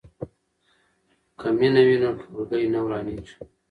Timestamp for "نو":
2.01-2.09